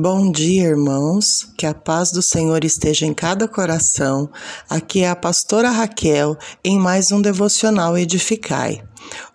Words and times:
Bom 0.00 0.30
dia, 0.30 0.62
irmãos. 0.62 1.52
Que 1.56 1.66
a 1.66 1.74
paz 1.74 2.12
do 2.12 2.22
Senhor 2.22 2.64
esteja 2.64 3.04
em 3.04 3.12
cada 3.12 3.48
coração. 3.48 4.30
Aqui 4.70 5.00
é 5.00 5.08
a 5.08 5.16
pastora 5.16 5.70
Raquel 5.70 6.38
em 6.62 6.78
mais 6.78 7.10
um 7.10 7.20
devocional 7.20 7.98
Edificai. 7.98 8.80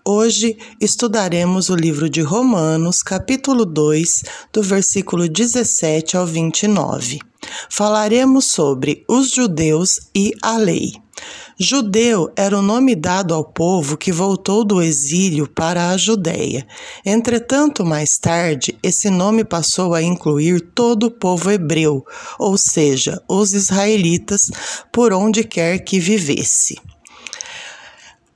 Hoje 0.06 0.58
estudaremos 0.80 1.68
o 1.68 1.76
livro 1.76 2.10
de 2.10 2.22
Romanos, 2.22 3.04
capítulo 3.04 3.66
2, 3.66 4.24
do 4.54 4.64
versículo 4.64 5.28
17 5.28 6.16
ao 6.16 6.26
29. 6.26 7.20
Falaremos 7.70 8.46
sobre 8.46 9.04
os 9.10 9.32
judeus 9.32 10.00
e 10.16 10.32
a 10.42 10.56
lei. 10.56 11.03
Judeu 11.60 12.32
era 12.36 12.58
o 12.58 12.62
nome 12.62 12.96
dado 12.96 13.34
ao 13.34 13.44
povo 13.44 13.96
que 13.96 14.12
voltou 14.12 14.66
do 14.66 14.82
exílio 14.82 15.48
para 15.48 15.90
a 15.90 15.98
Judéia. 15.98 16.66
Entretanto, 17.06 17.86
mais 17.86 18.18
tarde, 18.18 18.78
esse 18.82 19.10
nome 19.10 19.44
passou 19.44 19.94
a 19.94 20.02
incluir 20.02 20.60
todo 20.74 21.08
o 21.08 21.12
povo 21.12 21.52
hebreu, 21.52 22.04
ou 22.40 22.58
seja, 22.58 23.22
os 23.30 23.54
israelitas, 23.54 24.50
por 24.92 25.14
onde 25.14 25.44
quer 25.44 25.80
que 25.80 26.00
vivesse. 26.00 26.76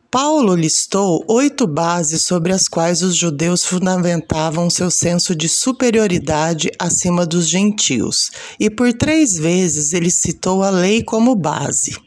Paulo 0.10 0.56
listou 0.56 1.26
oito 1.28 1.68
bases 1.68 2.22
sobre 2.22 2.54
as 2.54 2.68
quais 2.68 3.02
os 3.02 3.16
judeus 3.16 3.66
fundamentavam 3.66 4.70
seu 4.70 4.90
senso 4.90 5.36
de 5.36 5.50
superioridade 5.50 6.72
acima 6.80 7.26
dos 7.26 7.50
gentios, 7.50 8.32
e 8.60 8.70
por 8.70 8.94
três 8.94 9.38
vezes 9.38 9.92
ele 9.92 10.10
citou 10.10 10.64
a 10.64 10.70
lei 10.70 11.04
como 11.04 11.36
base. 11.36 11.98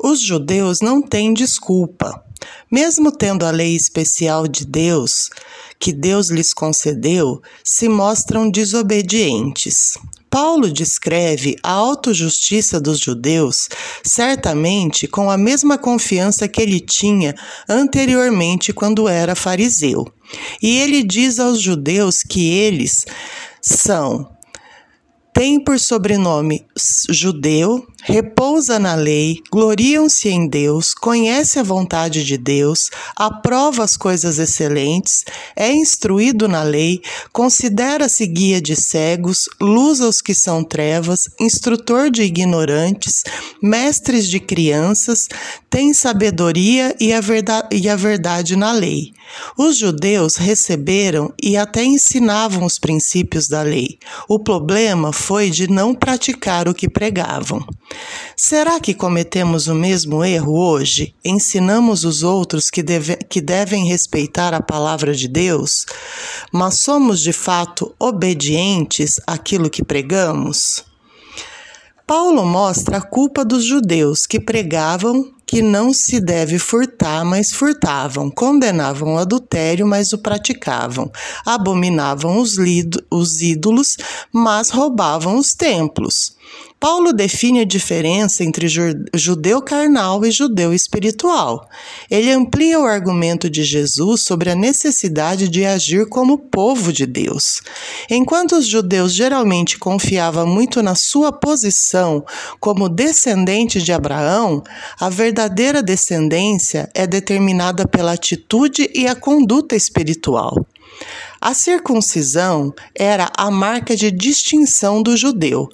Os 0.00 0.20
judeus 0.20 0.80
não 0.80 1.02
têm 1.02 1.34
desculpa. 1.34 2.22
Mesmo 2.70 3.10
tendo 3.10 3.44
a 3.44 3.50
lei 3.50 3.74
especial 3.74 4.46
de 4.46 4.64
Deus, 4.64 5.28
que 5.78 5.92
Deus 5.92 6.28
lhes 6.28 6.54
concedeu, 6.54 7.42
se 7.64 7.88
mostram 7.88 8.48
desobedientes. 8.48 9.98
Paulo 10.30 10.70
descreve 10.70 11.56
a 11.62 11.72
autojustiça 11.72 12.78
dos 12.78 13.00
judeus, 13.00 13.68
certamente 14.04 15.08
com 15.08 15.30
a 15.30 15.38
mesma 15.38 15.78
confiança 15.78 16.46
que 16.46 16.60
ele 16.60 16.80
tinha 16.80 17.34
anteriormente 17.68 18.72
quando 18.72 19.08
era 19.08 19.34
fariseu. 19.34 20.06
E 20.62 20.78
ele 20.78 21.02
diz 21.02 21.38
aos 21.38 21.60
judeus 21.60 22.22
que 22.22 22.50
eles 22.50 23.06
são 23.62 24.28
tem 25.38 25.60
por 25.60 25.78
sobrenome 25.78 26.66
judeu, 27.08 27.86
repousa 28.02 28.76
na 28.76 28.96
lei, 28.96 29.40
gloriam-se 29.52 30.28
em 30.28 30.48
Deus, 30.48 30.92
conhece 30.94 31.60
a 31.60 31.62
vontade 31.62 32.24
de 32.24 32.36
Deus, 32.36 32.90
aprova 33.14 33.84
as 33.84 33.96
coisas 33.96 34.40
excelentes, 34.40 35.24
é 35.54 35.70
instruído 35.70 36.48
na 36.48 36.64
lei, 36.64 37.00
considera-se 37.32 38.26
guia 38.26 38.60
de 38.60 38.74
cegos, 38.74 39.48
luz 39.60 40.00
aos 40.00 40.20
que 40.20 40.34
são 40.34 40.64
trevas, 40.64 41.28
instrutor 41.38 42.10
de 42.10 42.22
ignorantes, 42.22 43.22
mestres 43.62 44.28
de 44.28 44.40
crianças, 44.40 45.28
tem 45.70 45.94
sabedoria 45.94 46.96
e 46.98 47.12
a 47.12 47.20
verdade, 47.20 47.68
e 47.76 47.88
a 47.88 47.94
verdade 47.94 48.56
na 48.56 48.72
lei. 48.72 49.12
Os 49.56 49.76
judeus 49.76 50.36
receberam 50.36 51.32
e 51.42 51.56
até 51.56 51.84
ensinavam 51.84 52.64
os 52.64 52.78
princípios 52.78 53.46
da 53.46 53.62
lei. 53.62 53.98
O 54.26 54.38
problema 54.38 55.12
foi 55.12 55.27
de 55.50 55.68
não 55.68 55.94
praticar 55.94 56.68
o 56.68 56.74
que 56.74 56.88
pregavam. 56.88 57.62
Será 58.34 58.80
que 58.80 58.94
cometemos 58.94 59.66
o 59.66 59.74
mesmo 59.74 60.24
erro 60.24 60.58
hoje? 60.58 61.14
Ensinamos 61.22 62.04
os 62.04 62.22
outros 62.22 62.70
que, 62.70 62.82
deve, 62.82 63.16
que 63.16 63.40
devem 63.40 63.86
respeitar 63.86 64.54
a 64.54 64.62
palavra 64.62 65.14
de 65.14 65.28
Deus, 65.28 65.84
mas 66.50 66.78
somos 66.78 67.20
de 67.20 67.32
fato 67.32 67.94
obedientes 67.98 69.20
àquilo 69.26 69.68
que 69.68 69.84
pregamos? 69.84 70.82
Paulo 72.06 72.46
mostra 72.46 72.96
a 72.96 73.02
culpa 73.02 73.44
dos 73.44 73.64
judeus 73.64 74.24
que 74.24 74.40
pregavam 74.40 75.37
que 75.48 75.62
não 75.62 75.94
se 75.94 76.20
deve 76.20 76.58
furtar, 76.58 77.24
mas 77.24 77.50
furtavam, 77.50 78.30
condenavam 78.30 79.14
o 79.14 79.18
adultério, 79.18 79.86
mas 79.86 80.12
o 80.12 80.18
praticavam, 80.18 81.10
abominavam 81.44 82.38
os, 82.38 82.56
os 83.10 83.40
ídolos, 83.40 83.96
mas 84.30 84.68
roubavam 84.68 85.38
os 85.38 85.54
templos. 85.54 86.36
Paulo 86.80 87.12
define 87.12 87.60
a 87.60 87.64
diferença 87.64 88.44
entre 88.44 88.68
judeu 89.12 89.60
carnal 89.60 90.24
e 90.24 90.30
judeu 90.30 90.72
espiritual. 90.72 91.68
Ele 92.08 92.30
amplia 92.30 92.78
o 92.78 92.84
argumento 92.84 93.50
de 93.50 93.64
Jesus 93.64 94.22
sobre 94.22 94.50
a 94.50 94.54
necessidade 94.54 95.48
de 95.48 95.64
agir 95.64 96.08
como 96.08 96.38
povo 96.38 96.92
de 96.92 97.04
Deus. 97.04 97.60
Enquanto 98.08 98.52
os 98.52 98.66
judeus 98.66 99.12
geralmente 99.12 99.76
confiavam 99.76 100.46
muito 100.46 100.80
na 100.80 100.94
sua 100.94 101.32
posição 101.32 102.24
como 102.60 102.88
descendente 102.88 103.82
de 103.82 103.92
Abraão, 103.92 104.62
a 105.00 105.08
verdadeira 105.08 105.82
descendência 105.82 106.88
é 106.94 107.08
determinada 107.08 107.88
pela 107.88 108.12
atitude 108.12 108.88
e 108.94 109.08
a 109.08 109.16
conduta 109.16 109.74
espiritual. 109.74 110.54
A 111.40 111.54
circuncisão 111.54 112.74
era 112.92 113.30
a 113.36 113.48
marca 113.48 113.94
de 113.94 114.10
distinção 114.10 115.00
do 115.00 115.16
judeu. 115.16 115.68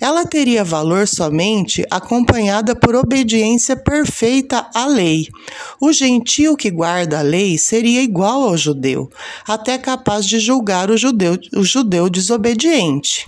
Ela 0.00 0.24
teria 0.24 0.62
valor 0.62 1.08
somente 1.08 1.84
acompanhada 1.90 2.76
por 2.76 2.94
obediência 2.94 3.76
perfeita 3.76 4.70
à 4.72 4.86
lei. 4.86 5.26
O 5.80 5.92
gentio 5.92 6.56
que 6.56 6.70
guarda 6.70 7.18
a 7.18 7.22
lei 7.22 7.58
seria 7.58 8.00
igual 8.00 8.42
ao 8.42 8.56
judeu, 8.56 9.10
até 9.46 9.76
capaz 9.76 10.24
de 10.24 10.38
julgar 10.38 10.88
o 10.88 10.96
judeu, 10.96 11.36
o 11.56 11.64
judeu 11.64 12.08
desobediente. 12.08 13.26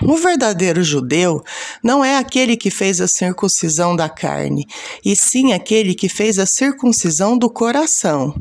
O 0.00 0.16
verdadeiro 0.16 0.82
judeu 0.82 1.42
não 1.82 2.04
é 2.04 2.16
aquele 2.16 2.56
que 2.56 2.70
fez 2.70 3.00
a 3.00 3.08
circuncisão 3.08 3.96
da 3.96 4.08
carne, 4.08 4.64
e 5.04 5.16
sim 5.16 5.52
aquele 5.52 5.92
que 5.92 6.08
fez 6.08 6.38
a 6.38 6.46
circuncisão 6.46 7.36
do 7.36 7.50
coração. 7.50 8.40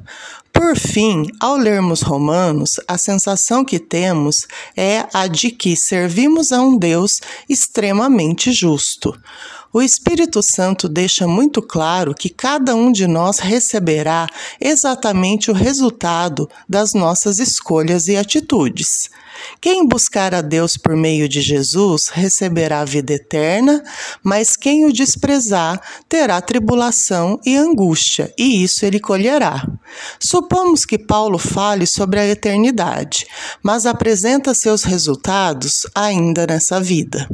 Por 0.57 0.75
fim, 0.75 1.27
ao 1.39 1.55
lermos 1.55 2.01
Romanos, 2.01 2.79
a 2.87 2.97
sensação 2.97 3.63
que 3.63 3.77
temos 3.77 4.47
é 4.75 5.05
a 5.13 5.27
de 5.27 5.51
que 5.51 5.77
servimos 5.77 6.51
a 6.51 6.59
um 6.59 6.79
Deus 6.79 7.21
extremamente 7.47 8.51
justo. 8.51 9.13
O 9.71 9.83
Espírito 9.83 10.41
Santo 10.41 10.89
deixa 10.89 11.27
muito 11.27 11.61
claro 11.61 12.15
que 12.15 12.27
cada 12.27 12.73
um 12.75 12.91
de 12.91 13.05
nós 13.05 13.37
receberá 13.37 14.27
exatamente 14.59 15.51
o 15.51 15.53
resultado 15.53 16.49
das 16.67 16.95
nossas 16.95 17.37
escolhas 17.37 18.07
e 18.07 18.17
atitudes. 18.17 19.11
Quem 19.61 19.87
buscar 19.87 20.33
a 20.33 20.41
Deus 20.41 20.75
por 20.75 20.95
meio 20.95 21.29
de 21.29 21.39
Jesus 21.39 22.07
receberá 22.07 22.81
a 22.81 22.85
vida 22.85 23.13
eterna, 23.13 23.83
mas 24.23 24.57
quem 24.57 24.85
o 24.85 24.91
desprezar 24.91 25.79
terá 26.09 26.41
tribulação 26.41 27.39
e 27.45 27.55
angústia, 27.55 28.33
e 28.35 28.63
isso 28.63 28.83
ele 28.83 28.99
colherá. 28.99 29.63
Supomos 30.19 30.85
que 30.85 30.97
Paulo 30.97 31.37
fale 31.37 31.85
sobre 31.85 32.19
a 32.19 32.27
eternidade, 32.27 33.25
mas 33.61 33.85
apresenta 33.85 34.53
seus 34.53 34.83
resultados 34.83 35.85
ainda 35.93 36.45
nessa 36.47 36.79
vida. 36.79 37.29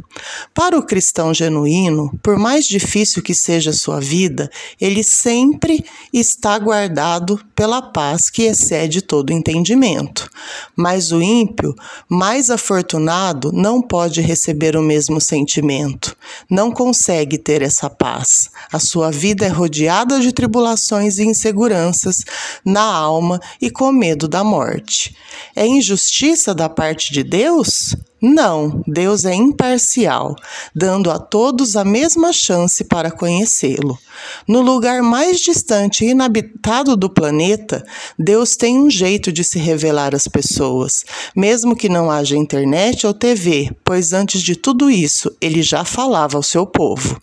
Para 0.52 0.78
o 0.78 0.82
cristão 0.84 1.32
genuíno, 1.32 2.18
por 2.22 2.38
mais 2.38 2.66
difícil 2.66 3.22
que 3.22 3.34
seja 3.34 3.72
sua 3.72 4.00
vida, 4.00 4.50
ele 4.80 5.02
sempre 5.02 5.84
está 6.12 6.58
guardado 6.58 7.40
pela 7.54 7.80
paz 7.80 8.30
que 8.30 8.42
excede 8.42 9.00
todo 9.02 9.32
entendimento. 9.32 10.28
Mas 10.76 11.12
o 11.12 11.22
ímpio 11.22 11.74
mais 12.08 12.50
afortunado 12.50 13.52
não 13.52 13.80
pode 13.80 14.20
receber 14.20 14.76
o 14.76 14.82
mesmo 14.82 15.20
sentimento, 15.20 16.16
não 16.50 16.70
consegue 16.70 17.38
ter 17.38 17.62
essa 17.62 17.88
paz. 17.88 18.50
A 18.72 18.78
sua 18.78 19.10
vida 19.10 19.46
é 19.46 19.48
rodeada 19.48 20.20
de 20.20 20.32
tribulações 20.32 21.18
e 21.18 21.24
inseguranças 21.24 22.24
na 22.64 22.82
alma 22.82 23.40
e 23.60 23.70
com 23.70 23.92
medo 23.92 24.26
da 24.26 24.42
morte. 24.42 25.14
É 25.54 25.66
injustiça 25.66 26.54
da 26.54 26.68
parte 26.68 27.12
de 27.12 27.22
Deus? 27.22 27.96
Não, 28.26 28.82
Deus 28.86 29.26
é 29.26 29.34
imparcial, 29.34 30.34
dando 30.74 31.10
a 31.10 31.18
todos 31.18 31.76
a 31.76 31.84
mesma 31.84 32.32
chance 32.32 32.82
para 32.82 33.10
conhecê-lo. 33.10 33.98
No 34.48 34.62
lugar 34.62 35.02
mais 35.02 35.40
distante 35.40 36.06
e 36.06 36.12
inabitado 36.12 36.96
do 36.96 37.10
planeta, 37.10 37.84
Deus 38.18 38.56
tem 38.56 38.78
um 38.78 38.88
jeito 38.88 39.30
de 39.30 39.44
se 39.44 39.58
revelar 39.58 40.14
às 40.14 40.26
pessoas, 40.26 41.04
mesmo 41.36 41.76
que 41.76 41.86
não 41.86 42.10
haja 42.10 42.34
internet 42.34 43.06
ou 43.06 43.12
TV, 43.12 43.70
pois 43.84 44.14
antes 44.14 44.40
de 44.40 44.56
tudo 44.56 44.90
isso, 44.90 45.30
ele 45.38 45.62
já 45.62 45.84
falava 45.84 46.38
ao 46.38 46.42
seu 46.42 46.66
povo. 46.66 47.20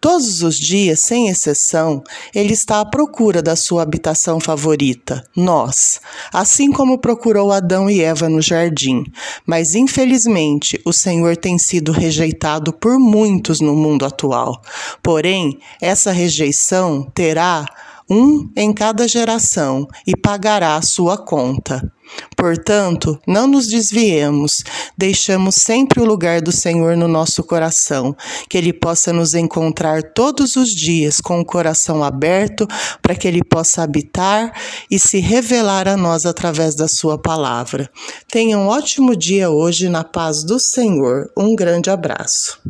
Todos 0.00 0.42
os 0.42 0.56
dias, 0.56 1.00
sem 1.00 1.28
exceção, 1.28 2.02
ele 2.34 2.52
está 2.52 2.80
à 2.80 2.84
procura 2.84 3.42
da 3.42 3.56
sua 3.56 3.82
habitação 3.82 4.38
favorita, 4.38 5.24
nós, 5.34 6.00
assim 6.32 6.70
como 6.70 6.98
procurou 6.98 7.50
Adão 7.50 7.88
e 7.88 8.02
Eva 8.02 8.28
no 8.28 8.40
jardim. 8.40 9.04
Mas 9.46 9.74
infelizmente, 9.74 10.80
o 10.84 10.92
Senhor 10.92 11.36
tem 11.36 11.58
sido 11.58 11.92
rejeitado 11.92 12.72
por 12.72 12.98
muitos 12.98 13.60
no 13.60 13.74
mundo 13.74 14.04
atual. 14.04 14.60
Porém, 15.02 15.58
essa 15.80 16.12
rejeição 16.12 17.02
terá 17.14 17.66
um 18.08 18.48
em 18.56 18.72
cada 18.72 19.08
geração 19.08 19.86
e 20.06 20.16
pagará 20.16 20.76
a 20.76 20.82
sua 20.82 21.18
conta. 21.18 21.92
Portanto, 22.36 23.18
não 23.26 23.46
nos 23.46 23.66
desviemos, 23.66 24.62
deixamos 24.96 25.56
sempre 25.56 26.00
o 26.00 26.04
lugar 26.04 26.40
do 26.40 26.52
Senhor 26.52 26.96
no 26.96 27.08
nosso 27.08 27.42
coração, 27.42 28.14
que 28.48 28.58
Ele 28.58 28.72
possa 28.72 29.12
nos 29.12 29.34
encontrar 29.34 30.02
todos 30.14 30.56
os 30.56 30.70
dias 30.70 31.20
com 31.20 31.40
o 31.40 31.44
coração 31.44 32.02
aberto, 32.02 32.66
para 33.00 33.14
que 33.14 33.26
Ele 33.26 33.42
possa 33.42 33.82
habitar 33.82 34.52
e 34.90 34.98
se 34.98 35.18
revelar 35.18 35.88
a 35.88 35.96
nós 35.96 36.26
através 36.26 36.74
da 36.74 36.88
Sua 36.88 37.18
palavra. 37.18 37.90
Tenha 38.28 38.58
um 38.58 38.68
ótimo 38.68 39.16
dia 39.16 39.50
hoje 39.50 39.88
na 39.88 40.04
paz 40.04 40.44
do 40.44 40.58
Senhor. 40.58 41.30
Um 41.36 41.54
grande 41.54 41.90
abraço. 41.90 42.60